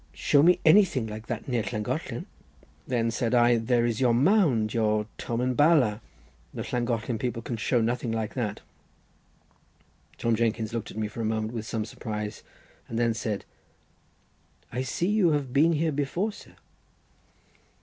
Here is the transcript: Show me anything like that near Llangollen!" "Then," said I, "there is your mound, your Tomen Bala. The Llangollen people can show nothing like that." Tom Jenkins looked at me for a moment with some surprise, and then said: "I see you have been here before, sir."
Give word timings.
Show 0.15 0.41
me 0.41 0.59
anything 0.65 1.05
like 1.05 1.27
that 1.27 1.47
near 1.47 1.61
Llangollen!" 1.61 2.25
"Then," 2.87 3.11
said 3.11 3.35
I, 3.35 3.57
"there 3.57 3.85
is 3.85 4.01
your 4.01 4.15
mound, 4.15 4.73
your 4.73 5.05
Tomen 5.19 5.53
Bala. 5.53 6.01
The 6.55 6.63
Llangollen 6.71 7.19
people 7.19 7.43
can 7.43 7.55
show 7.55 7.81
nothing 7.81 8.11
like 8.11 8.33
that." 8.33 8.61
Tom 10.17 10.35
Jenkins 10.35 10.73
looked 10.73 10.89
at 10.89 10.97
me 10.97 11.07
for 11.07 11.21
a 11.21 11.23
moment 11.23 11.53
with 11.53 11.67
some 11.67 11.85
surprise, 11.85 12.41
and 12.87 12.97
then 12.97 13.13
said: 13.13 13.45
"I 14.71 14.81
see 14.81 15.07
you 15.07 15.33
have 15.33 15.53
been 15.53 15.73
here 15.73 15.91
before, 15.91 16.31
sir." 16.31 16.55